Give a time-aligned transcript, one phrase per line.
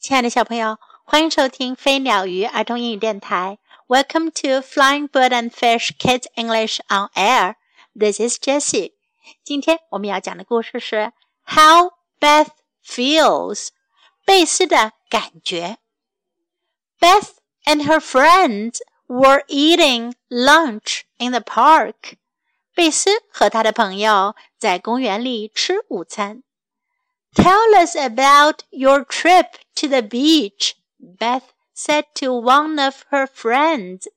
[0.00, 3.58] 亲爱的小朋友，欢迎收听飞鸟鱼儿童英语电台。
[3.88, 7.56] Welcome to Flying Bird and Fish Kids English on Air.
[7.98, 8.92] This is Jessie.
[9.42, 11.12] 今天我们要讲的故事是
[11.44, 12.50] How Beth
[12.86, 13.70] Feels.
[14.24, 15.78] 贝斯的感觉。
[17.00, 17.30] Beth
[17.64, 18.78] and her friends
[19.08, 22.14] were eating lunch in the park.
[22.72, 26.44] 贝斯和他的朋友在公园里吃午餐。
[27.34, 34.08] Tell us about your trip to the beach, Beth said to one of her friends.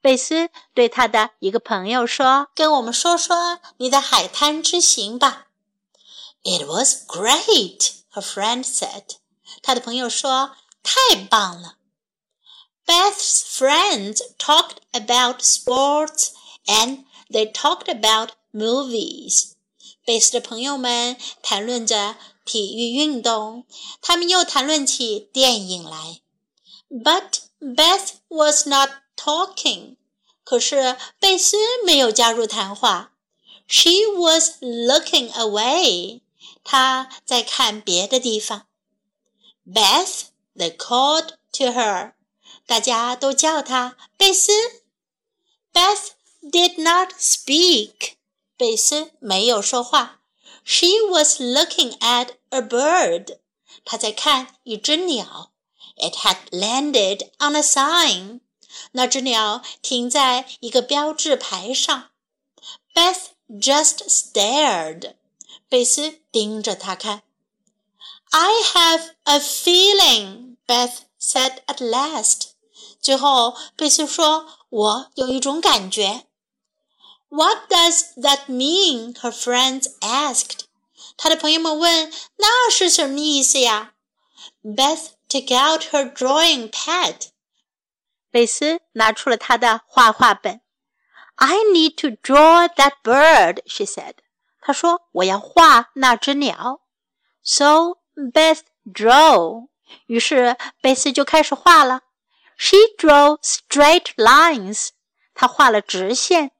[0.00, 5.46] 贝斯对他的一个朋友说：“跟我们说说你的海滩之行吧。”
[6.42, 9.16] It was great, her friend said.
[9.62, 11.76] 他的朋友说：“太棒了。”
[12.84, 16.32] Beth's friends talked about sports
[16.66, 19.52] and they talked about movies.
[20.04, 23.66] 贝斯的朋友们谈论着体育运动，
[24.00, 26.20] 他们又谈论起电影来。
[26.90, 29.96] But Beth was not talking.
[30.44, 33.12] 可是贝斯没有加入谈话。
[33.68, 36.20] She was looking away.
[36.64, 38.66] 她在看别的地方。
[39.66, 40.24] Beth,
[40.56, 42.14] they called to her.
[42.66, 44.52] 大家都叫她贝斯。
[45.72, 46.10] Beth
[46.42, 48.14] did not speak.
[48.56, 50.21] 贝斯没有说话。
[50.64, 53.38] She was looking at a bird.
[53.84, 55.50] 她在看一只鸟。
[55.96, 58.40] It had landed on a sign.
[58.92, 62.10] 那只鸟停在一个标志牌上。
[62.94, 65.14] Beth just stared.
[65.68, 67.22] 贝斯盯着他看。
[68.30, 72.52] I have a feeling, Beth said at last.
[73.00, 76.26] 最后，贝斯说：“我有一种感觉。”
[77.34, 79.14] What does that mean?
[79.22, 80.66] Her friends asked.
[81.16, 83.94] 她的朋友们问：“那是什么意思呀
[84.62, 87.28] ？”Beth took out her drawing pad.
[88.30, 90.60] 贝斯拿出了她的画画本。
[91.36, 94.16] I need to draw that bird, she said.
[94.60, 96.82] 她说：“我要画那只鸟。”
[97.42, 99.68] So Beth drew.
[100.04, 102.02] 于是贝斯就开始画了。
[102.58, 104.90] She drew straight lines.
[105.32, 106.52] 她画了直线。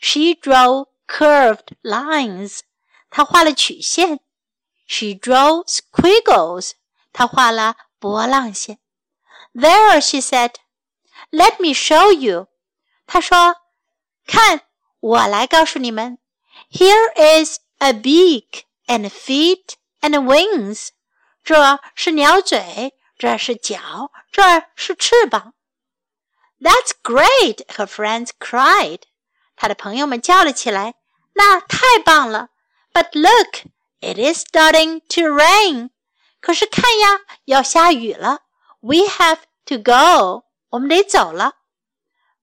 [0.00, 2.60] she drew curved lines.
[3.10, 4.20] 她画了曲线。
[4.86, 6.72] She drew squiggles.
[7.12, 8.78] 她画了波浪线。
[9.52, 10.54] There, she said,
[11.30, 12.48] "Let me show you."
[13.06, 13.56] 她说
[14.26, 14.62] ：“看，
[15.00, 16.18] 我来告诉你们。
[16.70, 20.90] Here is a beak and feet and wings.
[21.42, 25.54] 这是鸟嘴，这是脚，这是翅膀。”
[26.60, 27.64] That's great!
[27.74, 29.00] Her friends cried.
[29.60, 30.94] 他的朋友们叫了起来
[31.36, 32.48] ：“那太棒了
[32.94, 33.66] ！”But look,
[34.00, 35.90] it is starting to rain.
[36.40, 38.38] 可是看呀，要下雨了。
[38.80, 40.46] We have to go.
[40.70, 41.56] 我们得走了。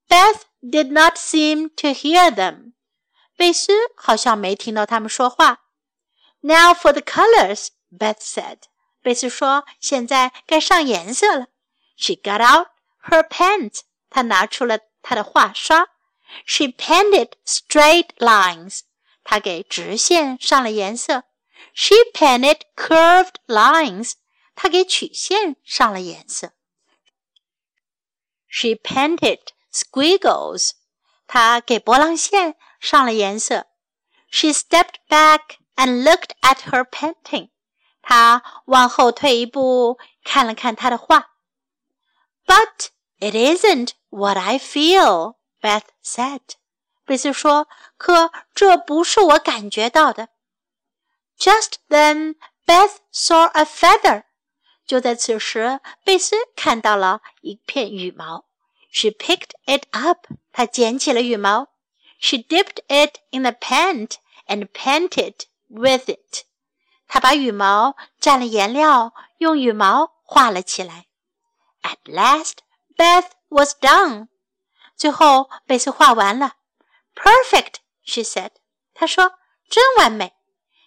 [0.08, 2.74] Beth did not seem to hear them.
[3.36, 5.62] 贝斯好像没听到他们说话。
[6.42, 8.60] Now for the colors, Beth said.
[9.02, 11.48] 贝斯说：“现在该上颜色了。”
[11.98, 12.68] She got out
[13.10, 13.80] her paint.
[14.12, 15.88] 她拿出了她的画刷。
[16.46, 18.82] She painted straight lines.
[19.24, 21.24] 她给直线上了颜色。
[21.74, 24.14] She painted curved lines.
[24.56, 26.54] 她给曲线上了颜色。
[28.48, 29.40] She painted
[29.72, 30.72] squiggles.
[31.28, 33.68] 她给波浪线上了颜色。
[34.30, 37.50] She stepped back and looked at her painting.
[38.02, 41.32] 她往后退一步，看了看她的画。
[42.46, 42.90] But
[43.20, 45.37] it isn't what I feel.
[45.62, 46.42] Beth said,
[47.06, 50.30] "贝斯说，可这不是我感觉到的。"
[51.40, 52.36] Just then
[52.66, 54.02] Beth saw a feather.
[54.02, 54.24] feather，
[54.86, 58.46] 就在此时，贝斯看到了一片羽毛。
[58.92, 60.26] She picked it up.
[60.28, 61.68] up，她捡起了羽毛。
[62.20, 64.16] She dipped it in the paint
[64.48, 66.18] and painted with it.
[66.18, 66.44] it，
[67.08, 71.06] 她把羽毛蘸了颜料，用羽毛画了起来。
[71.84, 72.58] At last
[72.96, 74.30] Beth was done。
[74.98, 76.56] 最后，贝斯画完了。
[77.16, 78.52] Perfect，she said。
[78.94, 79.34] 她说
[79.70, 80.34] ：“真完美。”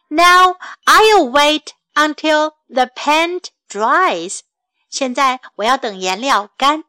[0.09, 4.41] Now I'll wait until the paint dries。
[4.89, 6.85] 现在我要等颜料干。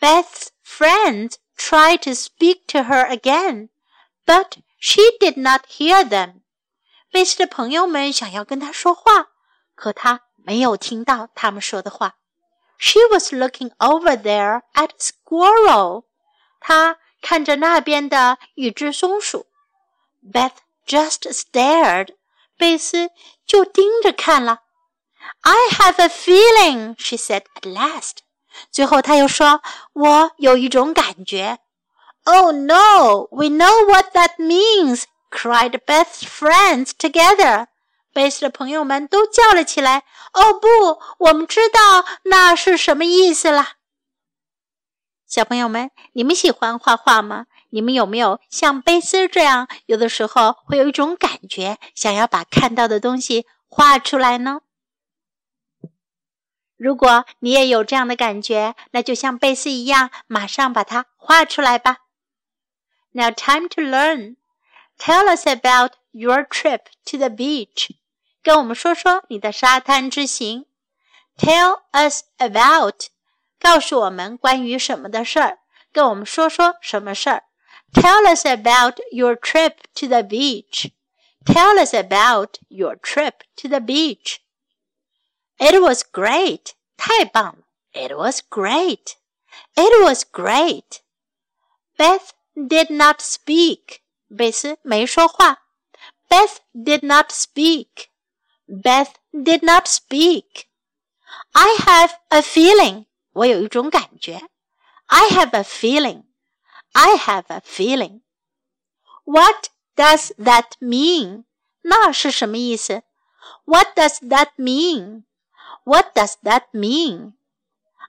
[0.00, 3.68] Beth's friends tried to speak to her again,
[4.24, 6.40] but she did not hear them.
[7.10, 9.28] 贝斯的朋友们想要跟她说话，
[9.74, 12.16] 可她没有听到他们说的话。
[12.78, 16.04] She was looking over there at squirrel.
[16.60, 19.46] 她看着那边的一只松鼠。
[20.22, 20.52] Beth
[20.86, 22.14] just stared.
[22.56, 23.10] 贝斯
[23.46, 24.60] 就盯着看了。
[25.42, 28.18] I have a feeling, she said at last.
[28.70, 29.60] 最后她又说
[29.92, 31.58] ：“我有一种感觉。”
[32.24, 37.68] Oh no, we know what that means, cried Beth's friends together.
[38.12, 40.68] 贝斯的朋友们都叫了起来：“哦不，
[41.26, 43.74] 我们知道那是什么意思了。”
[45.26, 47.46] 小朋友们，你们喜欢画画吗？
[47.70, 54.62] 你们有没有像贝斯这样，有的时候会有一种感觉，想要把看到的东西画出来呢？
[56.78, 61.98] 如果你也有这样的感觉，那就像贝斯一样，马上把它画出来吧。
[63.10, 64.36] Now time to learn.
[64.96, 67.90] Tell us about your trip to the beach.
[68.42, 70.66] 跟我们说说你的沙滩之行。
[71.36, 73.08] Tell us about.
[73.60, 75.58] 告诉我们关于什么的事儿。
[75.92, 77.44] 跟我们说说什么事儿。
[77.92, 80.90] Tell us about your trip to the beach.
[81.44, 84.38] Tell us about your trip to the beach.
[85.58, 86.72] It was great.
[86.96, 87.64] 太棒了。
[87.92, 89.14] It was great.
[89.74, 91.00] It was great.
[91.96, 94.00] Beth did not speak.
[94.28, 95.67] 贝斯没说话。
[96.28, 98.10] Beth did not speak.
[98.68, 100.68] Beth did not speak.
[101.54, 103.06] I have a feeling.
[103.32, 104.42] 我有一种感觉。
[105.06, 106.24] I have a feeling.
[106.92, 108.20] I have a feeling.
[109.24, 111.44] What does that mean?
[111.82, 113.02] 那是什么意思
[113.64, 115.24] ？What does that mean?
[115.84, 117.34] What does that mean?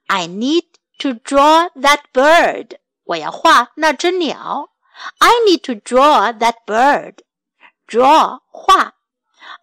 [0.08, 0.66] I need
[1.00, 2.80] to draw that bird.
[3.04, 4.72] 我要画那只鸟。
[5.20, 7.20] I need to draw that bird
[7.90, 8.94] draw 画。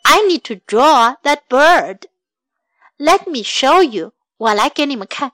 [0.04, 2.08] I need to draw that bird.
[2.98, 4.12] Let me show you.
[4.36, 5.32] 我来给你们看。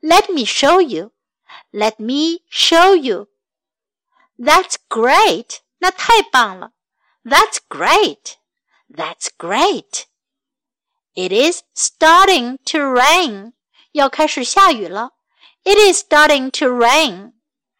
[0.00, 1.12] Let me show you.
[1.70, 3.28] Let me show you.
[4.38, 5.58] That's great.
[5.78, 6.72] 那太棒了。
[7.24, 8.36] That's great.
[8.88, 10.04] That's great.
[11.14, 13.52] It is starting to rain.
[13.92, 15.12] 要开始下雨了。
[15.64, 17.32] It is starting to rain.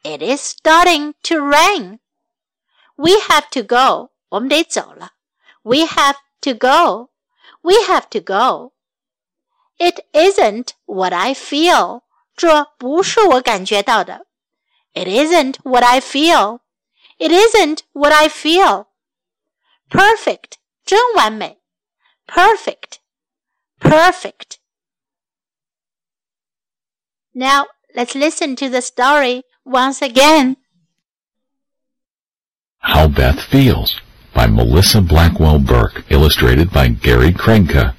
[0.03, 1.99] It is starting to rain.
[2.97, 4.14] We have to go.
[4.35, 5.13] 我们得走了。
[5.63, 7.11] We have to go.
[7.63, 8.73] We have to go.
[9.79, 12.03] It isn't what I feel.
[12.37, 14.27] 这不是我感觉到的。
[14.93, 16.61] It isn't what I feel.
[17.19, 18.87] It isn't what I feel.
[19.89, 20.55] Perfect.
[20.85, 21.61] 真完美。
[22.27, 22.99] Perfect.
[23.79, 24.59] Perfect.
[27.33, 30.57] Now let's listen to the story once again.
[32.79, 34.01] How Beth feels
[34.35, 37.95] by Melissa Blackwell Burke, illustrated by Gary Krejca.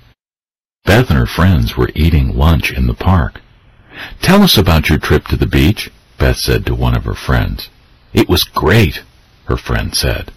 [0.84, 3.42] Beth and her friends were eating lunch in the park.
[4.22, 5.90] Tell us about your trip to the beach,
[6.20, 7.70] Beth said to one of her friends.
[8.14, 9.04] It was great,
[9.46, 10.32] her friend said.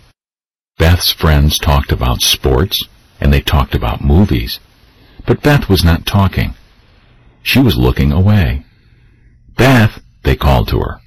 [0.79, 2.85] Beth's friends talked about sports,
[3.21, 4.61] and they talked about movies.
[5.27, 6.55] But Beth was not talking.
[7.43, 8.65] She was looking away.
[9.57, 11.01] Beth, they called to her.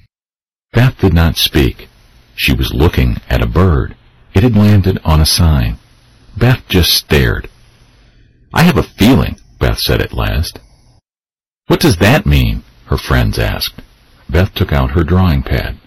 [0.72, 1.88] Beth did not speak.
[2.34, 3.96] She was looking at a bird.
[4.34, 5.78] It had landed on a sign.
[6.36, 7.48] Beth just stared.
[8.54, 10.58] I have a feeling, Beth said at last.
[11.66, 12.64] What does that mean?
[12.86, 13.80] her friends asked.
[14.28, 15.78] Beth took out her drawing pad.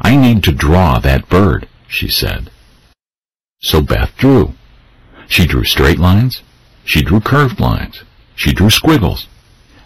[0.00, 2.50] I need to draw that bird, she said.
[3.60, 4.54] So Beth drew.
[5.28, 6.42] She drew straight lines.
[6.84, 8.02] She drew curved lines.
[8.34, 9.28] She drew squiggles.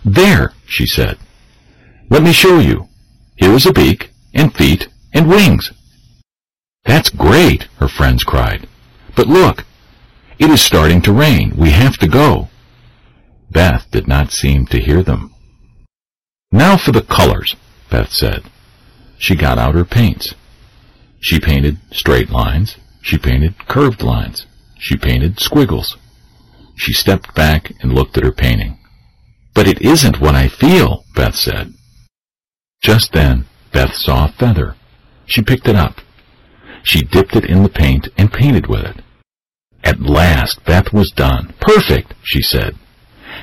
[0.05, 1.19] There, she said.
[2.09, 2.89] Let me show you.
[3.37, 5.73] Here is a beak, and feet, and wings.
[6.85, 8.69] That's great, her friends cried.
[9.17, 9.65] But look,
[10.39, 11.55] it is starting to rain.
[11.57, 12.49] We have to go.
[13.51, 15.33] Beth did not seem to hear them.
[16.51, 17.57] Now for the colors,
[17.91, 18.45] Beth said.
[19.19, 20.35] She got out her paints.
[21.21, 22.77] She painted straight lines.
[23.01, 24.47] She painted curved lines.
[24.79, 25.97] She painted squiggles.
[26.77, 28.79] She stepped back and looked at her painting.
[29.55, 31.75] But it isn't what I feel, Beth said.
[32.83, 34.75] Just then, Beth saw a feather.
[35.27, 36.01] She picked it up.
[36.85, 39.01] She dipped it in the paint and painted with it.
[39.83, 41.55] At last, Beth was done.
[41.59, 42.77] Perfect, she said.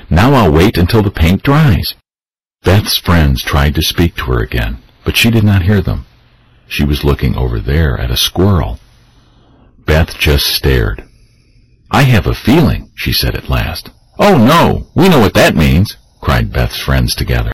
[0.08, 1.94] Now I'll wait until the paint dries.
[2.62, 6.06] Beth's friends tried to speak to her again, but she did not hear them.
[6.68, 8.78] She was looking over there at a squirrel.
[9.84, 11.04] Beth just stared.
[11.90, 13.90] I have a feeling, she said at last.
[14.18, 17.50] Oh no, we know what that means, cried Beth's friends together.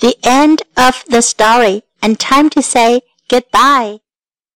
[0.00, 3.98] The end of the story and time to say goodbye.